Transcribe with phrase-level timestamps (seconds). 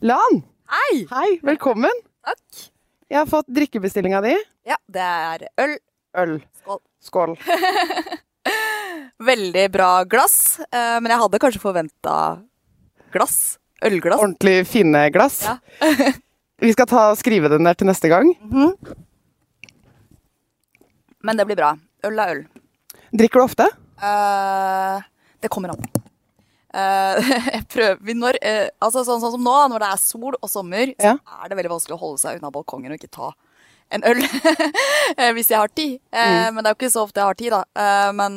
[0.00, 1.06] Lan, Hei!
[1.10, 1.90] hei, velkommen.
[2.22, 2.58] Takk.
[3.10, 4.34] Jeg har fått drikkebestillinga di.
[4.68, 5.72] Ja, det er øl.
[6.22, 6.34] Øl.
[6.60, 6.78] Skål.
[7.02, 7.32] Skål.
[9.30, 10.36] Veldig bra glass,
[10.70, 12.14] eh, men jeg hadde kanskje forventa
[13.10, 13.58] glass.
[13.82, 14.22] Ølglass.
[14.22, 15.40] Ordentlig fine glass.
[15.48, 15.58] Ja.
[16.62, 18.30] Vi skal ta og skrive det ned til neste gang.
[21.26, 21.72] Men det blir bra.
[22.06, 22.44] Øl er øl.
[23.18, 23.66] Drikker du ofte?
[23.98, 25.02] Uh,
[25.42, 25.97] det kommer an.
[26.74, 30.92] Eh, prøver når, eh, altså sånn, sånn som nå, når det er sol og sommer,
[31.00, 31.14] Ja.
[31.16, 33.32] så er det veldig vanskelig å holde seg unna balkongen og ikke ta
[33.90, 34.20] en øl.
[35.16, 35.94] Eh, Hvis jeg har tid.
[36.12, 36.54] Mm.
[36.54, 38.10] Men det er jo ikke så ofte jeg har tid, da.
[38.12, 38.34] Men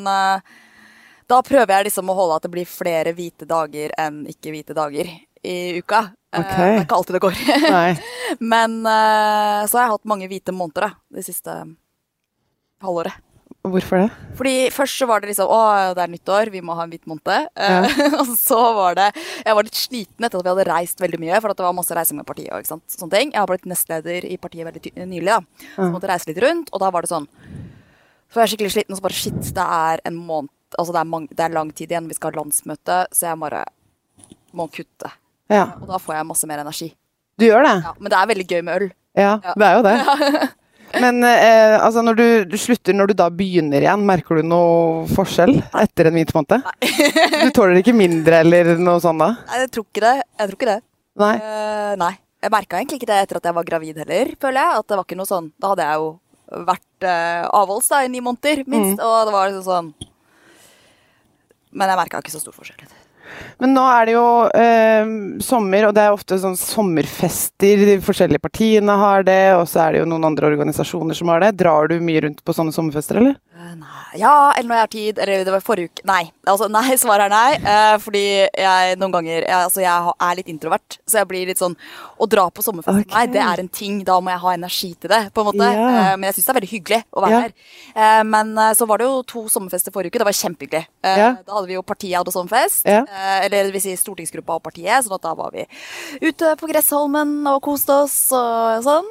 [1.28, 5.10] da prøver jeg liksom å holde at det blir flere hvite dager enn ikke-hvite dager
[5.44, 6.00] i uka.
[6.32, 6.48] Okay.
[6.48, 6.56] Ok.
[6.56, 7.42] Det er ikke alltid det går.
[8.54, 11.58] Men så har jeg hatt mange hvite måneder da, det siste
[12.82, 13.20] halvåret.
[13.62, 14.06] Hvorfor det?
[14.40, 15.58] Fordi først så var det liksom Å,
[15.94, 17.50] det er nyttår, vi må ha en hvit måned.
[17.54, 17.84] Ja.
[18.22, 19.10] og så var det
[19.46, 21.76] Jeg var litt sliten etter at vi hadde reist veldig mye, for at det var
[21.78, 22.66] masse reising med partiet og.
[22.90, 23.34] Sånne ting.
[23.36, 25.38] Jeg har blitt nestleder i partiet veldig nylig, da.
[25.76, 27.28] Så jeg måtte reise litt rundt, og da var det sånn
[28.32, 31.02] Så var jeg skikkelig sliten, og så bare shit, det er en måned Altså det
[31.04, 33.62] er, mange, det er lang tid igjen, vi skal ha landsmøte, så jeg bare
[34.56, 35.10] må kutte.
[35.52, 36.88] Ja, Og da får jeg masse mer energi.
[37.38, 37.74] du gjør det?
[37.84, 38.86] Ja, men det er veldig gøy med øl.
[39.20, 39.54] Ja, Ja.
[39.60, 40.50] det er jo det.
[41.00, 45.06] Men eh, altså når du, du slutter, når du da begynner igjen, merker du noe
[45.16, 45.54] forskjell
[45.84, 46.68] etter en hvit måned?
[47.42, 49.32] Du tåler ikke mindre eller noe sånt da?
[49.48, 50.16] Nei, jeg tror ikke det.
[50.20, 50.80] Jeg tror ikke det.
[51.22, 51.34] Nei?
[51.40, 52.14] Uh, nei.
[52.42, 54.82] Jeg merka egentlig ikke det etter at jeg var gravid heller, føler jeg.
[54.82, 56.10] At det var ikke noe sånn Da hadde jeg jo
[56.72, 58.98] vært uh, avholds da, i ni måneder, minst.
[59.00, 59.94] Og det var liksom sånn
[61.72, 63.01] Men jeg merka ikke så stor forskjell.
[63.62, 64.26] Men nå er det jo
[64.58, 65.12] eh,
[65.46, 67.86] sommer, og det er ofte sånn sommerfester.
[67.92, 71.44] De forskjellige partiene har det, og så er det jo noen andre organisasjoner som har
[71.44, 71.54] det.
[71.62, 73.38] Drar du mye rundt på sånne sommerfester, eller?
[73.80, 74.20] Nei.
[74.20, 75.20] Ja, eller når jeg har tid.
[75.24, 76.04] Eller det var forrige uke.
[76.10, 76.32] Nei.
[76.48, 77.52] Altså, nei, svaret er nei.
[77.74, 78.24] eh, fordi
[78.58, 81.76] jeg noen ganger jeg, Altså, jeg er litt introvert, så jeg blir litt sånn
[82.22, 83.14] Å dra på sommerfest okay.
[83.14, 84.02] Nei, det er en ting.
[84.08, 85.70] Da må jeg ha energi til det, på en måte.
[85.72, 85.88] Ja.
[86.12, 87.42] Eh, men jeg syns det er veldig hyggelig å være Ja.
[87.46, 87.54] her.
[87.96, 90.22] Eh, men eh, så var det jo to sommerfester forrige uke.
[90.24, 90.84] Det var kjempehyggelig.
[91.04, 91.30] Eh, Ja.
[91.46, 92.86] Da hadde vi jo partiet hadde sommerfest.
[92.88, 95.04] Eh, eller det vil si stortingsgruppa og partiet.
[95.06, 95.66] sånn at da var vi
[96.22, 99.08] ute på Gressholmen og koste oss og sånn.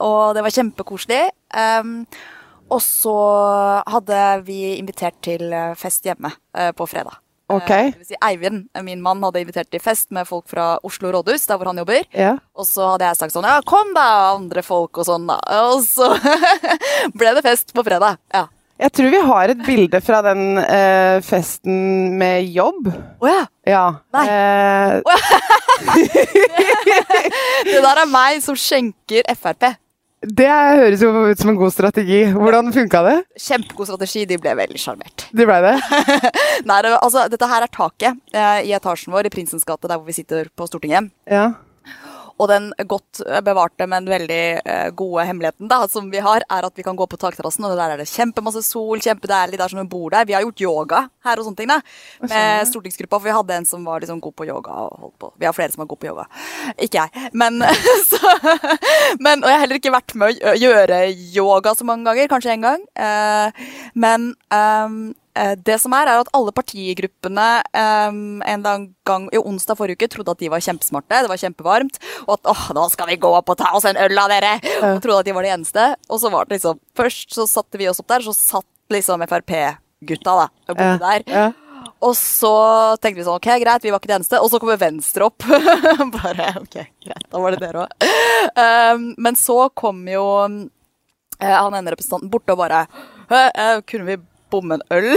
[0.00, 1.22] Og det var kjempekoselig.
[1.52, 2.06] Um,
[2.72, 3.16] og så
[3.92, 7.18] hadde vi invitert til eh, fest hjemme eh, på fredag.
[7.52, 11.12] Eh, det vil si Eivind, min mann, hadde invitert til fest med folk fra Oslo
[11.12, 12.04] rådhus, der hvor han jobber.
[12.14, 12.40] Yeah.
[12.56, 14.06] Og så hadde jeg sagt sånn Ja, kom da,
[14.38, 15.38] andre folk og sånn, da.
[15.68, 16.08] Og så
[17.18, 18.20] ble det fest på fredag.
[18.32, 18.46] Ja.
[18.82, 22.88] Jeg tror vi har et bilde fra den eh, festen med jobb.
[23.22, 23.42] Å ja.
[23.68, 23.84] Ja.
[24.16, 24.24] Nei.
[24.26, 24.92] Eh,
[27.68, 29.68] Det der er meg som skjenker Frp.
[30.22, 32.20] Det høres jo ut som en god strategi.
[32.30, 33.16] Hvordan funka det?
[33.42, 34.22] Kjempegod strategi.
[34.30, 35.26] De ble veldig sjarmert.
[35.34, 35.72] De ble det?
[36.68, 39.98] Nei, det, altså, dette her er taket eh, i etasjen vår i Prinsens gate, der
[39.98, 41.10] hvor vi sitter på Stortinget.
[41.26, 41.48] Ja.
[42.42, 46.78] Og den godt bevarte, men veldig eh, gode hemmeligheten da, som vi har, er at
[46.78, 49.82] vi kan gå på takterrassen, og der er det kjempemasse sol, kjempedeilig, det er som
[49.82, 50.26] vi bor der.
[50.28, 51.78] Vi har gjort yoga her og sånne ting da,
[52.26, 55.32] med stortingsgruppa, for vi hadde en som var liksom god på yoga og holdt på.
[55.38, 56.26] Vi har flere som er gode på yoga.
[56.82, 57.30] Ikke jeg.
[57.38, 57.62] Men,
[58.10, 58.34] så,
[59.22, 61.02] men, og jeg har heller ikke vært med å gjøre
[61.38, 62.86] yoga så mange ganger, kanskje en gang.
[62.98, 63.66] Eh,
[64.02, 65.21] men ehm, Eh,
[65.64, 68.64] Det som er, er at alle partigruppene um, en
[69.08, 72.50] gang i onsdag forrige uke trodde at de var kjempesmarte, det var kjempevarmt, og at
[72.52, 74.58] åh, nå skal vi gå opp og ta oss en øl av dere!
[74.90, 75.86] Og trodde at de var de eneste.
[76.12, 79.24] Og så var det liksom Først så satte vi oss opp der, så satt liksom
[79.24, 81.00] Frp-gutta da, og bodde Ja.
[81.00, 81.24] der.
[81.32, 81.48] ja.
[82.02, 82.52] Og så
[83.02, 84.38] tenkte vi sånn, ok, greit, vi var ikke de eneste.
[84.42, 85.42] Og så kommer Venstre opp.
[86.18, 86.76] Bare, ok,
[87.06, 89.16] greit, da var det dere òg.
[89.22, 90.66] men så kom jo uh,
[91.40, 92.84] han ene representanten borte og bare
[93.30, 94.16] «Hæ, eh, Kunne vi
[94.52, 95.08] bomme en øl?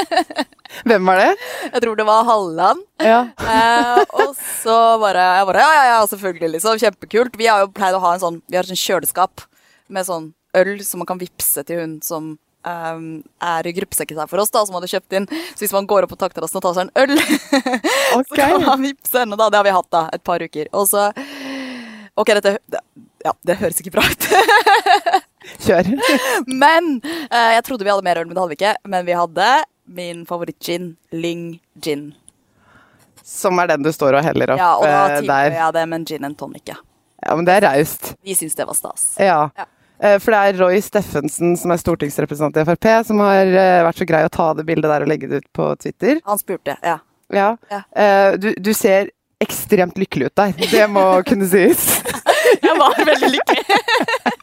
[0.88, 1.28] Hvem var det?
[1.72, 2.82] Jeg tror det var Halland.
[3.02, 3.20] Ja.
[3.40, 6.80] Eh, og så bare Jeg bare Ja, ja, ja, selvfølgelig, liksom.
[6.82, 7.36] Kjempekult.
[7.38, 9.46] Vi har jo pleid å ha en sånn Vi har et sånn kjøleskap
[9.92, 12.34] med sånn øl som man kan vippse til hun som
[12.66, 13.06] um,
[13.44, 15.28] er gruppesekretær for oss, da, som hadde kjøpt inn.
[15.54, 17.14] Så hvis man går opp på takterrassen og tar seg en øl,
[18.18, 18.24] okay.
[18.32, 19.50] så kan man vippse henne, da.
[19.52, 20.06] Det har vi hatt, da.
[20.16, 20.72] Et par uker.
[20.76, 21.10] Og så
[22.16, 22.56] Ok, dette
[23.26, 24.28] Ja, det høres ikke bra ut.
[25.62, 25.88] Kjør.
[26.64, 28.74] Men uh, jeg trodde vi hadde mer øl, men det hadde vi ikke.
[28.92, 29.48] Men vi hadde
[29.96, 31.44] min favorittgin, Ling
[31.82, 32.08] Gin.
[33.26, 34.64] Som er den du står og heller opp der?
[34.64, 36.62] Ja, og da eh, tilbød jeg det med en gin and tonic.
[36.70, 36.76] Ja.
[37.24, 38.12] Ja, men det er raust.
[38.22, 39.06] Vi syns det var stas.
[39.18, 39.38] Ja.
[39.56, 39.66] Ja.
[39.98, 43.50] Eh, For det er Roy Steffensen, som er stortingsrepresentant i Frp, som har
[43.88, 46.20] vært så grei å ta det bildet der og legge det ut på Twitter.
[46.26, 46.98] Han spurte, ja.
[47.34, 47.48] Ja.
[47.72, 47.82] Ja.
[48.38, 49.10] Du, du ser
[49.42, 50.54] ekstremt lykkelig ut der.
[50.70, 51.88] Det må kunne sies.
[52.62, 53.80] Jeg var veldig lykkelig.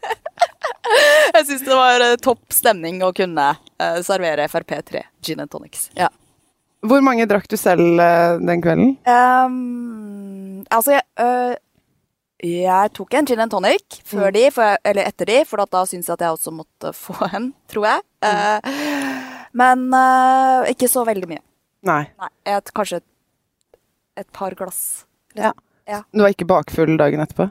[1.36, 3.46] jeg syns det var eh, topp stemning å kunne
[3.80, 5.88] eh, servere Frp3 gin and tonics.
[5.98, 6.08] Ja.
[6.84, 8.90] Hvor mange drakk du selv eh, den kvelden?
[9.08, 11.54] Um, altså, jeg, øh,
[12.44, 14.34] jeg tok en gin and tonic før Mm.
[14.36, 17.50] de, for eller etter de, for da syntes jeg at jeg også måtte få en,
[17.72, 18.04] tror jeg.
[18.20, 18.28] Mm.
[18.28, 21.42] Eh, men øh, ikke så veldig mye.
[21.88, 22.02] Nei.
[22.20, 23.08] Nei, et, kanskje et,
[24.24, 25.04] et par glass.
[25.36, 25.52] Ja.
[25.88, 26.02] Ja.
[26.16, 27.48] Du var ikke bakfull dagen etterpå?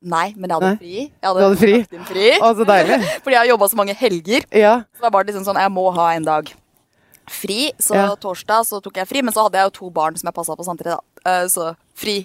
[0.00, 0.78] Nei, men jeg hadde Nei.
[0.78, 0.96] fri.
[1.10, 2.02] Jeg Du hadde fri?
[2.06, 2.26] fri.
[2.38, 2.98] Å, så deilig.
[3.24, 4.44] Fordi jeg har jobba så mange helger.
[4.54, 4.74] Ja.
[4.94, 6.52] Så da var det liksom sånn, jeg må ha en dag
[7.28, 7.72] fri.
[7.82, 8.08] Så Ja.
[8.16, 10.54] torsdag så tok jeg fri, men så hadde jeg jo to barn som jeg passa
[10.56, 11.00] på samtidig, da.
[11.26, 12.20] Eh, så fri.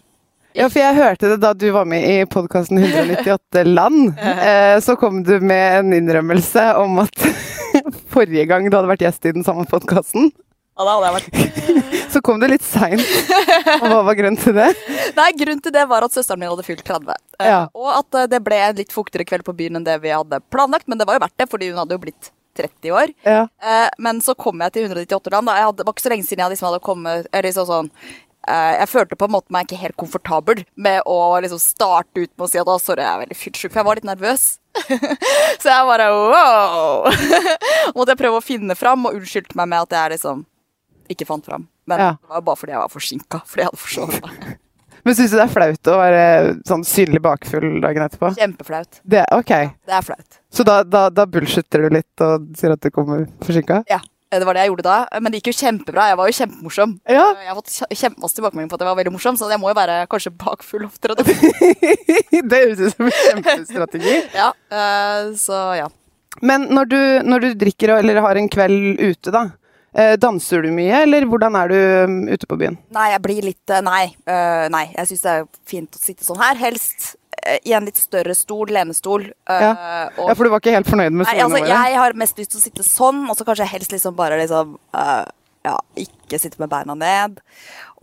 [0.54, 4.14] Ja, for jeg hørte det da du var med i podkasten 198 land.
[4.22, 7.26] Eh, så kom du med en innrømmelse om at
[8.14, 10.30] forrige gang du hadde vært gjest i den samme podkasten,
[10.74, 11.34] Ja, da hadde jeg vært
[12.14, 13.02] så kom du litt seint.
[13.80, 14.70] Og hva var grunnen til det?
[15.18, 17.14] Nei, grunnen til det var at søsteren min hadde fylt 30.
[17.40, 17.60] Eh, Ja.
[17.74, 20.42] Og at eh, det ble en litt fuktigere kveld på byen enn det vi hadde
[20.54, 23.14] planlagt, men det var jo verdt det, fordi hun hadde jo blitt 30 år.
[23.26, 23.48] Ja.
[23.66, 25.50] Eh, men så kom jeg til 198 land.
[25.54, 27.90] Jeg hadde, det var ikke så lenge siden jeg liksom hadde kommet eller liksom sånn,
[28.46, 32.32] eh, Jeg følte på en måte meg ikke helt komfortabel med å liksom starte ut
[32.34, 34.48] med å si at å, sorry, jeg er veldig fyllesyk, for jeg var litt nervøs.
[35.62, 37.10] så jeg bare wow!
[37.98, 40.46] Måtte jeg prøve å finne fram, og unnskyldte meg med at jeg er liksom
[41.16, 41.68] ikke fant fram.
[41.88, 42.12] Men Ja.
[42.22, 44.60] det var jo bare fordi jeg var forsinka, fordi jeg hadde forsovet meg.
[45.06, 46.22] Men syns du det er flaut å være
[46.70, 48.30] sånn synlig bakfull dagen etterpå?
[48.38, 49.02] Kjempeflaut.
[49.04, 49.52] Det, ok.
[49.84, 50.38] Det er flaut.
[50.54, 53.82] Så da, da, da bullshitter du litt og sier at du kommer forsinka?
[53.92, 54.00] Ja,
[54.32, 54.96] det var det jeg gjorde da.
[55.20, 56.06] Men det gikk jo kjempebra.
[56.14, 56.94] Jeg var jo kjempemorsom.
[57.12, 57.26] Ja.
[57.36, 59.74] Jeg har fått kje- kjempemasse tilbakemelding på at jeg var veldig morsom, så jeg må
[59.74, 61.20] jo være kanskje bakfull oftere.
[61.28, 64.16] Det høres ut som en kjempestrategi.
[64.40, 65.90] Ja, Uh, så ja.
[66.42, 66.98] Men når du,
[67.30, 69.44] når du drikker eller har en kveld ute, da.
[69.96, 72.78] Eh, Danser du mye, eller hvordan er du um, ute på byen?
[72.96, 74.06] Nei, jeg blir litt eh, Nei.
[74.26, 74.86] eh, nei.
[74.96, 76.58] Jeg syns det er fint å sitte sånn her.
[76.60, 77.14] Helst
[77.68, 79.26] i en litt større stol, lenestol.
[79.50, 79.72] Ja.
[80.16, 82.54] og, Ja, for du var ikke helt fornøyd med stolene altså, jeg har mest lyst
[82.54, 85.26] til å sitte sånn, og så kanskje helst liksom bare liksom uh,
[85.66, 87.42] Ja, ikke sitte med beina ned.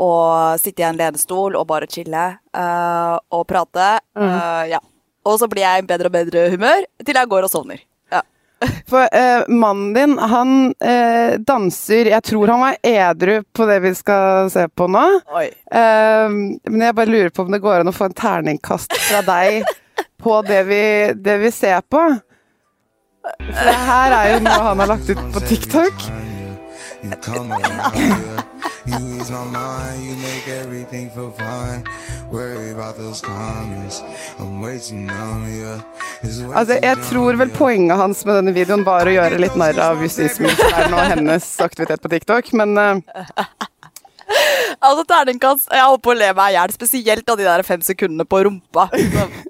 [0.00, 2.26] Og sitte i en lenestol og bare chille
[2.56, 3.88] uh, og prate.
[4.16, 4.80] eh, ja.
[5.28, 7.82] Og så blir jeg i bedre og bedre humør til jeg går og sovner.
[8.90, 13.94] For eh, mannen din, han eh, danser Jeg tror han var edru på det vi
[13.96, 15.04] skal se på nå.
[15.32, 15.46] Oi.
[15.48, 19.22] Eh, men jeg bare lurer på om det går an å få en terningkast fra
[19.24, 19.64] deg
[20.22, 20.82] på det vi,
[21.16, 22.04] det vi ser på.
[23.40, 26.08] For det her er jo noe han har lagt ut på TikTok.
[28.90, 31.84] You ease my mind, you make everything feel fine.
[32.32, 34.02] Worry about those comments,
[34.38, 35.80] I'm way too numb, yeah.
[36.54, 40.02] Altså, jeg tror vel poenget hans med denne videoen var å gjøre litt narr av
[40.02, 43.46] justisministeren og hennes aktivitet på TikTok, men uh...
[44.80, 47.82] Altså, terningkast Jeg holdt på å le meg i hjel, spesielt av de der fem
[47.84, 48.88] sekundene på rumpa.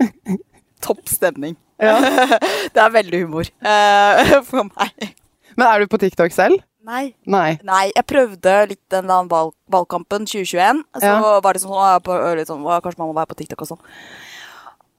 [0.87, 1.57] Topp stemning.
[1.81, 1.97] ja.
[2.75, 5.15] Det er veldig humor uh, for meg.
[5.57, 6.63] Men er du på TikTok selv?
[6.91, 7.05] Nei.
[7.31, 7.51] Nei.
[7.67, 10.83] Nei, jeg prøvde litt den der valg valgkampen 2021.
[10.99, 11.41] Så Ja.
[11.41, 12.17] var det sånn, på,
[12.47, 13.85] sånn Kanskje man må være på TikTok og sånn.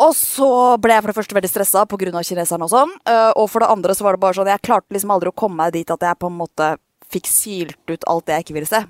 [0.02, 0.48] Og så
[0.82, 2.24] ble jeg for det første veldig stressa pga.
[2.26, 2.92] kineserne og sånn.
[3.06, 5.36] eh, Og for det andre så var det bare sånn Jeg klarte liksom aldri å
[5.36, 6.78] komme meg dit at jeg på en måte
[7.12, 8.86] fikk silt ut alt det jeg ikke ville se.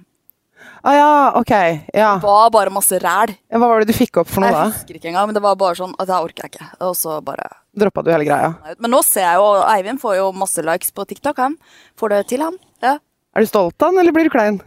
[0.82, 1.52] Å ja, ok.
[1.94, 2.12] Ja.
[2.18, 3.34] Det var bare masse ræl.
[3.52, 4.64] Ja, Hva var det du fikk opp for noe da?
[4.68, 6.70] Jeg husker ikke engang, men det var bare sånn at det orker jeg ikke.
[6.88, 8.50] Og så bare Droppa du hele greia?
[8.84, 11.38] Men nå ser jeg jo Eivind får jo masse likes på TikTok.
[11.40, 11.56] Han
[12.02, 12.58] får det til, han.
[12.84, 12.98] Ja.
[13.32, 14.58] Er du stolt av han, eller blir du klein?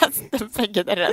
[0.56, 1.10] Begge dere.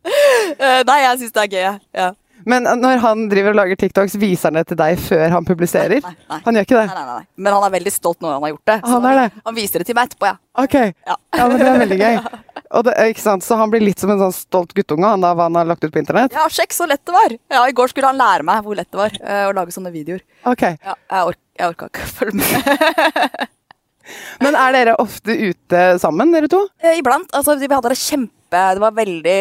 [0.00, 1.60] Eh, Nei, jeg syns det er gøy.
[1.66, 1.80] jeg.
[2.00, 2.06] Ja.
[2.48, 6.04] Men når han driver og lager TikToks, viser han det til deg før han publiserer?
[6.04, 6.38] Nei, nei.
[6.46, 6.86] Han gjør ikke det?
[6.92, 7.18] nei, nei.
[7.18, 7.26] nei.
[7.44, 8.78] Men han er veldig stolt når han har gjort det.
[8.92, 9.26] Han er det?
[9.48, 10.38] Han viser det til meg etterpå, ja.
[10.60, 10.78] Ok.
[10.78, 11.18] Ja.
[11.36, 12.18] Ja, men det er veldig gøy.
[12.78, 13.42] Og det, ikke sant?
[13.42, 15.82] Så han blir litt som en sånn stolt guttunge han da, hva han har lagt
[15.82, 16.34] ut på internett?
[16.36, 17.34] Ja, sjekk så lett det var.
[17.50, 19.90] Ja, I går skulle han lære meg hvor lett det var uh, å lage sånne
[19.94, 20.22] videoer.
[20.46, 20.68] Ok.
[20.78, 23.48] Ja, jeg, ork jeg orka ikke å følge med.
[24.42, 26.62] Men er dere ofte ute sammen, dere to?
[26.82, 27.30] Eh, Iblant.
[27.36, 29.40] Altså, vi hadde det kjempe Det var veldig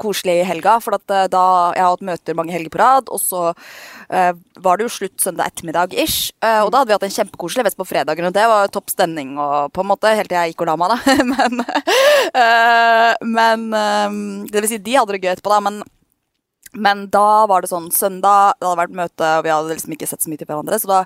[0.00, 0.78] koselig i helga.
[0.82, 1.44] For at eh, da
[1.76, 4.32] Jeg har hatt møter mange helger på rad, og så uh,
[4.64, 6.32] var det jo slutt søndag ettermiddag-ish.
[6.42, 8.90] Uh, og da hadde vi hatt en kjempekoselig fest på fredagen, og det var topp
[8.92, 11.16] stemning og på en måte helt til jeg gikk og la meg, da.
[11.32, 11.64] men
[12.34, 13.70] uh, men
[14.50, 15.62] Det vil si, de hadde det gøy etterpå, da.
[15.68, 15.82] men
[16.70, 20.06] men da var det sånn søndag, det hadde vært møte, og vi hadde liksom ikke
[20.06, 21.00] sett så mye til hverandre, så da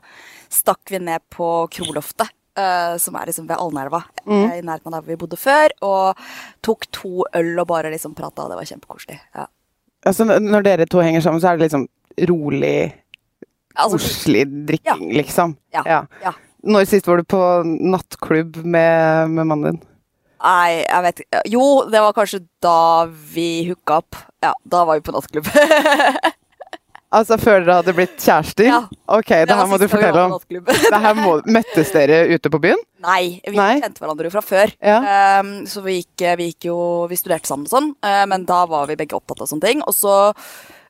[0.53, 4.43] stakk vi ned på Kroloftet, eh, som er liksom ved Alnelva, mm.
[4.59, 6.25] i nærheten av der vi bodde før, og
[6.65, 9.21] tok to øl og bare liksom prata, og det var kjempekoselig.
[9.37, 9.47] Ja.
[10.05, 11.89] Altså, når dere to henger sammen, så er det liksom
[12.31, 12.77] rolig,
[13.75, 15.57] Altså, koselig drikking, liksom?
[15.75, 16.35] ja, ja.
[16.65, 19.83] Når sist var du på nattklubb med, med mannen din?
[20.45, 21.41] Nei, jeg vet ikke.
[21.53, 24.19] Jo, det var kanskje da vi hooka opp.
[24.45, 25.49] Ja, da var vi på nattklubb.
[27.15, 28.67] Altså før dere hadde blitt kjærester?
[28.67, 28.81] Ja.
[29.15, 30.35] Ok, det her må du fortelle om.
[30.51, 32.81] Det her må, møttes dere ute på byen?
[33.05, 33.75] Nei, vi Nei.
[33.83, 34.73] kjente hverandre jo fra før.
[34.83, 34.99] Ja.
[35.41, 36.79] Um, så vi gikk, vi gikk jo
[37.11, 39.85] Vi studerte sammen og sånn, uh, men da var vi begge opptatt av sånne ting.
[39.85, 40.17] Og så,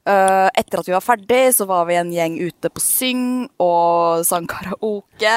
[0.09, 3.25] eh, etter at vi var ferdig, så var vi en gjeng ute på Syng
[3.63, 5.37] og sang karaoke.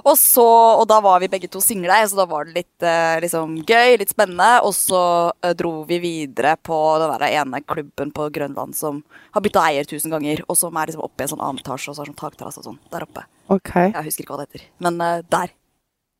[0.00, 0.46] Og så
[0.80, 3.98] Og da var vi begge to single, så da var det litt uh, liksom gøy,
[4.00, 4.48] litt spennende.
[4.64, 5.02] Og så
[5.32, 9.02] uh, dro vi videre på den der ene klubben på Grønland som
[9.34, 11.90] har bytta eier tusen ganger, og som er liksom oppe i en sånn annen etasje,
[11.90, 13.26] og så har sånn takterrasse og sånn der oppe.
[13.50, 13.90] Okay.
[13.90, 15.52] Jeg husker ikke hva det heter, men der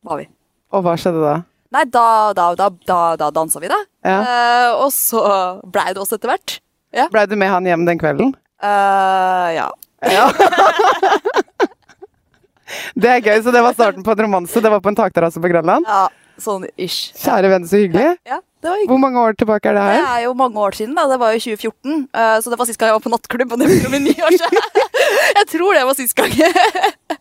[0.05, 0.27] var vi.
[0.71, 1.37] Og hva skjedde da?
[1.71, 3.79] Nei, da, da, da, da, da dansa vi, da.
[4.03, 4.17] Ja.
[4.75, 5.21] Og så
[5.63, 6.59] blei det oss etter hvert.
[6.95, 7.07] Ja.
[7.11, 8.33] Blei du med han hjem den kvelden?
[8.61, 9.67] Uh, ja.
[10.11, 10.25] Ja.
[12.95, 14.61] det er gøy, så det var starten på en romanse.
[14.63, 15.87] Det var på en takterrasse på Grønland.
[15.87, 16.07] ja.
[16.41, 17.11] Sånn ish.
[17.21, 18.15] Kjære venn, så hyggelig.
[18.25, 18.89] Ja, det var hyggelig.
[18.89, 19.97] Hvor mange år tilbake er det her?
[19.99, 21.03] Det er jo mange år siden, da.
[21.11, 21.97] Det var jo 2014.
[22.17, 23.99] eh, så det var sist gang jeg var på nattklubb, og det begynner å bli
[24.07, 24.79] ni år siden.
[25.37, 26.33] jeg tror det var sist gang.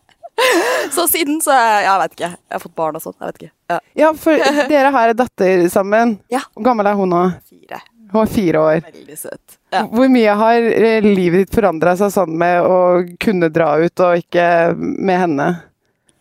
[0.97, 2.31] så siden så Jeg vet ikke.
[2.33, 3.19] Jeg har fått barn og sånn.
[3.19, 3.53] Jeg vet ikke.
[3.75, 3.79] Ja.
[4.05, 6.17] Ja, for dere har en datter sammen.
[6.33, 6.41] Ja.
[6.55, 7.25] Hvor gammel er hun nå?
[7.51, 7.83] Fire.
[8.11, 8.81] Hun er fire år.
[8.91, 9.57] Veldig søt.
[9.71, 9.85] Ja.
[9.87, 12.79] Hvor mye har eh, livet ditt forandra seg sånn med å
[13.23, 15.49] kunne dra ut og ikke med henne?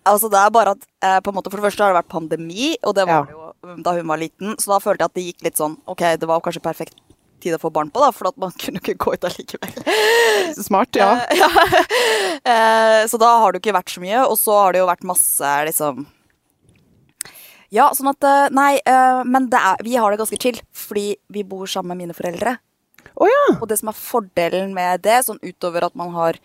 [0.10, 2.14] Altså det er bare at eh, på en måte For det første har det vært
[2.14, 3.34] pandemi, og det var Ja.
[3.34, 4.56] jo um, da hun var liten.
[4.62, 6.96] Så da følte jeg at det gikk litt sånn Ok, det var kanskje perfekt
[7.40, 9.76] tid å få barn på, da, for at man kunne ikke gå ut allikevel.
[10.60, 11.14] Smart, ja.
[11.30, 11.50] Eh, ja.
[12.50, 14.22] Eh, så da har det jo ikke vært så mye.
[14.30, 16.06] Og så har det jo vært masse liksom
[17.76, 20.58] Ja, sånn at eh, Nei, eh, men det er, vi har det ganske chill,
[20.90, 22.58] fordi vi bor sammen med mine foreldre.
[23.16, 23.58] Oh, ja.
[23.62, 26.40] Og det som er fordelen med det, sånn utover at man har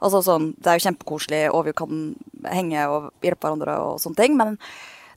[0.00, 2.14] Altså sånn, Det er jo kjempekoselig, og vi kan
[2.48, 4.54] henge og hjelpe hverandre og sånne ting, men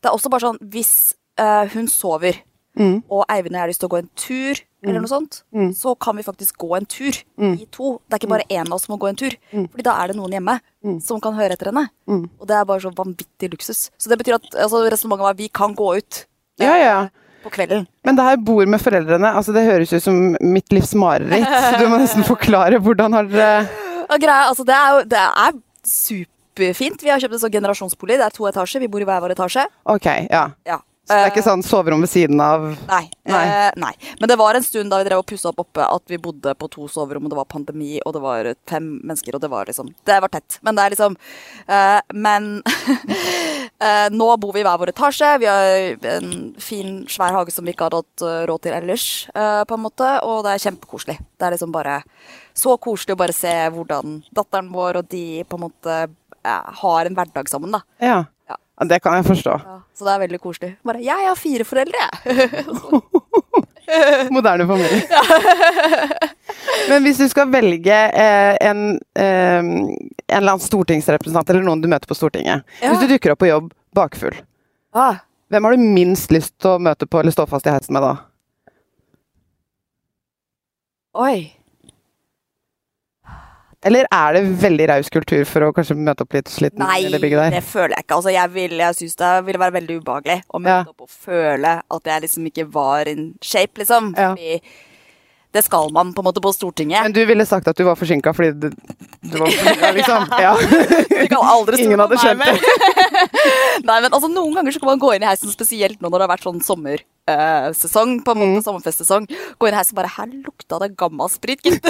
[0.04, 2.42] det er også bare sånn Hvis uh, hun sover,
[2.76, 3.04] Mm.
[3.08, 5.44] og Eivind og jeg har lyst til å gå en tur, eller noe sånt,
[5.78, 7.54] så kan vi faktisk gå en tur Mm.
[7.62, 8.02] i to.
[8.10, 10.08] Det er ikke bare én av oss som må gå en tur, Fordi da er
[10.08, 11.00] det noen hjemme Mm.
[11.00, 11.88] som kan høre etter henne.
[12.10, 13.92] Og det er bare så vanvittig luksus.
[14.00, 16.26] Så det betyr at altså, resonnementet var vi kan gå ut
[16.60, 17.10] Ja, Ja, ja.
[17.44, 17.86] På kvelden.
[18.08, 21.48] Men det her bor med foreldrene, altså det høres ut som mitt livs mareritt.
[21.48, 23.68] Så du må nesten forklare hvordan har dere
[24.08, 27.04] Og greia, altså det er jo det er superfint.
[27.04, 28.18] Vi har kjøpt en sånn generasjonsbolig.
[28.22, 28.84] Det er to etasjer.
[28.84, 29.68] Vi bor i hver vår etasje.
[29.94, 30.48] Ok, ja.
[30.68, 30.80] Ja.
[31.04, 33.10] Så det er ikke Eh, sånn soverom ved siden av Nei.
[33.28, 33.42] Nei.
[33.44, 33.92] Eh, nei.
[34.22, 36.54] Men det var en stund da vi drev og pussa opp oppe at vi bodde
[36.56, 39.68] på to soverom, og det var pandemi, og det var fem mennesker, og det var
[39.68, 40.60] liksom Det var tett.
[40.62, 41.18] Men det er liksom
[41.68, 42.64] uh, Men
[43.84, 45.30] eh, nå bor vi i hver vår etasje.
[45.42, 49.08] Vi har en fin, svær hage som vi ikke hadde hatt eh, råd til ellers,
[49.36, 51.18] eh, på en måte, og det er kjempekoselig.
[51.38, 52.02] Det er liksom bare
[52.58, 57.10] så koselig å bare se hvordan datteren vår og de på en måte eh, har
[57.10, 57.84] en hverdag sammen, da.
[58.04, 58.20] Ja.
[58.50, 58.60] Ja.
[58.80, 59.54] Ja, Det kan jeg forstå.
[59.64, 60.76] Ja, så det er veldig koselig.
[60.84, 62.66] Bare 'Jeg har fire foreldre', jeg.
[64.36, 65.04] Moderne familie.
[66.90, 68.84] Men hvis du skal velge eh, en,
[69.16, 69.98] eh, en
[70.28, 72.92] eller annen stortingsrepresentant eller noen du møter på Stortinget Ja.
[72.92, 74.36] Hvis du dukker opp på jobb bakfull,
[74.98, 75.22] ah.
[75.54, 78.06] hvem har du minst lyst til å møte på eller stå fast i heisen med
[78.06, 78.14] da?
[81.14, 81.63] Oi.
[83.84, 87.12] Eller er det veldig raus kultur for å kanskje møte opp litt sliten Nei, i
[87.12, 87.50] det bygget der?
[87.52, 88.16] Nei, det føler jeg ikke.
[88.20, 90.94] Altså, jeg vil, jeg syns det ville være veldig ubehagelig å møte Ja.
[90.94, 94.14] opp og føle at jeg liksom ikke var in shape, liksom.
[94.18, 94.30] Ja.
[94.36, 94.62] Fordi
[95.54, 97.04] det skal man på en måte på Stortinget.
[97.06, 98.70] Men du ville sagt at du var forsinka fordi du,
[99.22, 100.28] du var forsinka, liksom?
[100.42, 100.54] Ja.
[101.24, 102.54] Du kan aldri Ingen hadde skjønt det.
[103.88, 106.20] Nei, men altså, noen ganger så kan man gå inn i heisen, spesielt nå når
[106.20, 108.64] det har vært sånn sommersesong, på en måte Mm.
[108.66, 109.28] sommerfestsesong.
[109.62, 111.86] Gå inn i heisen bare Her lukta det gammel sprit, gitt.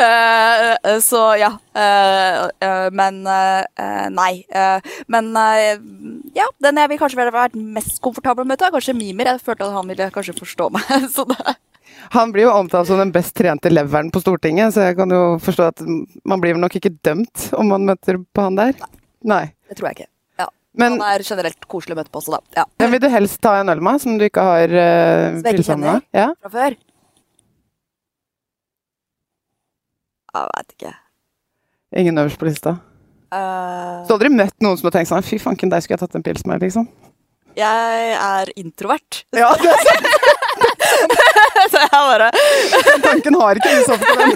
[0.00, 1.54] uh, så ja.
[1.72, 4.44] Uh, eh, men eh, nei.
[4.50, 5.78] eh, men eh,
[6.36, 9.32] ja, den jeg vil kanskje ville vært mest komfortabel med, er kanskje Mimer.
[9.32, 10.90] Jeg følte at han ville kanskje forstå meg.
[11.14, 11.56] Så det,
[12.14, 15.38] Han blir jo omtalt som den best trente leveren på Stortinget, så jeg kan jo
[15.42, 15.82] forstå at
[16.24, 18.74] man blir nok ikke dømt om man møter på han der.
[19.26, 19.44] Nei.
[19.68, 20.10] det tror jeg ikke.
[20.40, 20.46] Ja.
[20.80, 22.62] Men han er generelt koselig å møte på også, da.
[22.62, 22.88] Ja.
[22.94, 26.06] vil du helst ta en øl med, som du ikke har uh, ikke pilsa med?
[26.16, 26.30] Ja?
[26.40, 26.78] Fra før.
[30.30, 30.92] Jeg veit ikke.
[32.00, 32.76] Ingen øverst på lista?
[33.34, 36.02] Uh, Så har aldri møtt noen som har tenkt sånn Fy fanken, der skulle jeg
[36.02, 36.88] tatt en pils med, liksom.
[37.58, 39.24] jeg er introvert.
[39.34, 40.38] Ja, det er sant.
[41.72, 42.28] så jeg bare
[42.86, 44.34] Den tanken har ikke sovet på den.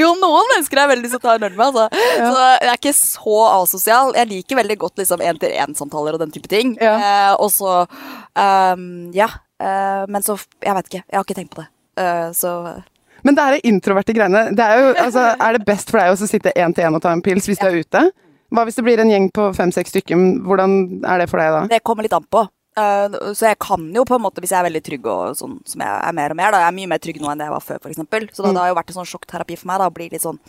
[0.00, 1.88] Jo, noen mennesker er veldig lyst tar en øl med, altså.
[2.20, 4.14] Så jeg er ikke så asosial.
[4.18, 6.76] Jeg liker veldig godt liksom én-til-én-samtaler og den type ting.
[6.80, 6.94] Ja.
[6.96, 9.28] Eh, og så um, Ja.
[9.60, 11.04] eh, men så Jeg vet ikke.
[11.04, 11.68] Jeg har ikke tenkt på det.
[12.00, 12.82] Uh, så
[13.22, 14.48] Men det er introverte greiene.
[14.56, 17.02] Det er, jo, altså, er det best for deg å sitte én til én og
[17.04, 18.06] ta en pils hvis du er ute?
[18.50, 20.22] Hva hvis det blir en gjeng på fem-seks stykker?
[20.46, 21.60] Hvordan er det for deg da?
[21.70, 22.46] det kommer litt an på.
[22.80, 25.58] Eh, så jeg kan jo på en måte, hvis jeg er veldig trygg og sånn
[25.68, 27.48] som jeg er mer og mer, da, jeg er mye mer trygg nå enn det
[27.48, 28.00] jeg var før, f.eks.
[28.36, 30.24] Så da, det har jo vært en sånn sjokkterapi for meg, da, å bli litt
[30.24, 30.40] sånn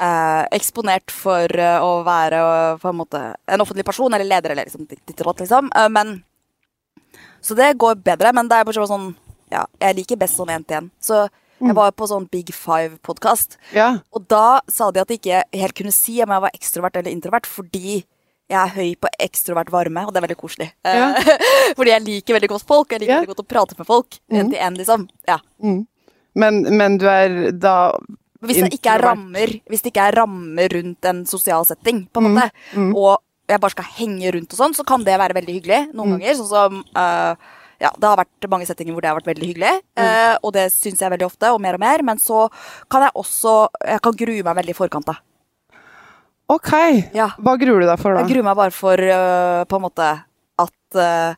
[0.00, 4.54] eh, eksponert for eh, å være eh, på en måte en offentlig person, eller leder,
[4.54, 5.70] eller liksom ditt ditt og liksom.
[5.90, 6.18] Men
[7.40, 9.14] Så det går bedre, men det er bare sånn
[9.52, 10.88] Ja, jeg liker best sånn én-til-én.
[10.98, 11.28] Så
[11.62, 13.54] jeg var på sånn Big Five-podkast.
[13.72, 14.00] Ja.
[14.10, 17.14] Og da sa de at de ikke helt kunne si om jeg var ekstrovert eller
[17.14, 18.00] introvert, fordi
[18.48, 20.68] jeg er høy på ekstrovert varme, og det er veldig koselig.
[20.84, 21.08] Eh, Ja.
[21.76, 23.20] fordi jeg liker veldig godt folk, og jeg liker Ja.
[23.20, 24.18] veldig godt å prate med folk.
[24.30, 25.08] En til en, liksom.
[25.28, 25.38] Ja.
[26.36, 27.92] Men, men du er da
[28.44, 32.20] Hvis det ikke er rammer Hvis det ikke er rammer rundt en sosial setting, på
[32.22, 32.34] en Mm.
[32.36, 35.94] måte, og jeg bare skal henge rundt og sånn, så kan det være veldig hyggelig
[35.94, 36.18] noen Mm.
[36.18, 36.34] ganger.
[36.34, 37.34] Sånn som Uh,
[37.80, 40.02] ja, Det har vært mange settinger hvor det har vært veldig hyggelig, Mm.
[40.04, 42.02] eh, og det syns jeg veldig ofte, og mer og mer.
[42.02, 42.50] Men så
[42.90, 45.14] kan jeg også Jeg kan grue meg veldig i forkant, da.
[46.48, 46.70] Ok.
[47.16, 47.30] Ja.
[47.42, 48.22] Hva gruer du deg for da?
[48.22, 50.06] Jeg gruer meg bare for uh, på en måte
[50.62, 51.34] at uh,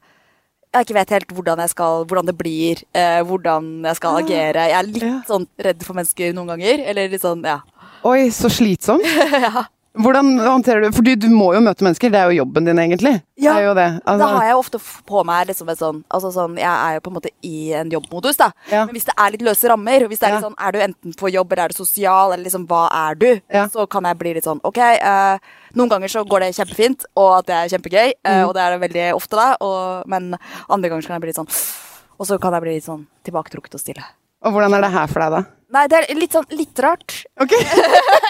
[0.75, 4.67] jeg ikke vet helt hvordan, jeg skal, hvordan det blir, uh, hvordan jeg skal agere.
[4.69, 5.15] Jeg er litt Ja.
[5.31, 6.85] sånn redd for mennesker noen ganger.
[6.93, 7.61] Eller litt sånn, ja.
[8.05, 9.03] Oi, så slitsomt.
[9.99, 13.15] Hvordan håndterer du Fordi du må jo møte mennesker, det er jo jobben din, egentlig.
[13.41, 13.87] Ja, det.
[14.05, 14.79] Altså, Da har jeg jo ofte
[15.09, 17.91] på meg liksom et sånn Altså sånn, jeg er jo på en måte i en
[17.91, 18.51] jobbmodus, da.
[18.71, 18.85] Ja.
[18.85, 21.17] Men hvis det er litt løse rammer, hvis det er litt sånn Er du enten
[21.19, 23.27] på jobb, eller er du sosial, eller liksom hva er du?
[23.51, 23.65] Ja.
[23.73, 25.39] Så kan jeg bli litt sånn OK, Uh,
[25.75, 28.49] noen ganger så går det kjempefint, og at det er kjempegøy, uh, Mm.
[28.49, 30.35] og det er det veldig ofte da, og, men
[30.69, 31.51] andre ganger så kan jeg bli litt sånn
[32.21, 34.05] Og så kan jeg bli litt sånn tilbaketrukket og stille.
[34.45, 35.43] Og hvordan er det her for deg, da?
[35.75, 37.25] Nei, det er litt sånn litt rart.
[37.43, 37.53] Ok.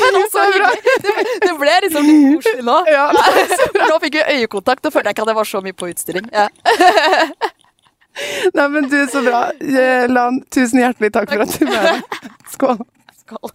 [0.00, 0.96] Men også hyggelig.
[1.04, 1.14] Det,
[1.44, 2.76] det ble liksom litt koselig nå.
[2.90, 3.06] Ja,
[3.90, 6.30] Nå fikk vi øyekontakt, og følte jeg ikke at jeg var så mye på utstilling.
[6.34, 6.48] Ja.
[8.54, 9.42] Nei, men du, så bra.
[9.60, 12.18] Eh, Lan, tusen hjertelig takk for at du var med.
[12.54, 12.80] Skål.
[13.22, 13.54] Skål.